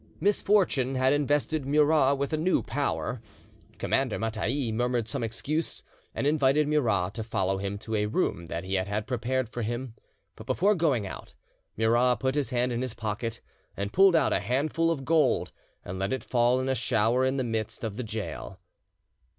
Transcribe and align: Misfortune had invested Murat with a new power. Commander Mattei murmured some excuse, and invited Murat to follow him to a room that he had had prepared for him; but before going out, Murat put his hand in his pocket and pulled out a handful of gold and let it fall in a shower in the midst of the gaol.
Misfortune 0.19 0.95
had 0.95 1.13
invested 1.13 1.63
Murat 1.63 2.17
with 2.17 2.33
a 2.33 2.37
new 2.37 2.63
power. 2.63 3.21
Commander 3.77 4.17
Mattei 4.17 4.71
murmured 4.73 5.07
some 5.07 5.23
excuse, 5.23 5.83
and 6.15 6.25
invited 6.25 6.67
Murat 6.67 7.13
to 7.13 7.21
follow 7.23 7.59
him 7.59 7.77
to 7.77 7.93
a 7.93 8.07
room 8.07 8.47
that 8.47 8.63
he 8.63 8.73
had 8.73 8.87
had 8.87 9.05
prepared 9.05 9.47
for 9.47 9.61
him; 9.61 9.93
but 10.35 10.47
before 10.47 10.73
going 10.73 11.05
out, 11.05 11.35
Murat 11.77 12.19
put 12.19 12.33
his 12.33 12.49
hand 12.49 12.71
in 12.71 12.81
his 12.81 12.95
pocket 12.95 13.41
and 13.77 13.93
pulled 13.93 14.15
out 14.15 14.33
a 14.33 14.39
handful 14.39 14.89
of 14.89 15.05
gold 15.05 15.51
and 15.85 15.99
let 15.99 16.11
it 16.13 16.23
fall 16.23 16.59
in 16.59 16.67
a 16.67 16.73
shower 16.73 17.23
in 17.23 17.37
the 17.37 17.43
midst 17.43 17.83
of 17.83 17.95
the 17.95 18.03
gaol. 18.03 18.57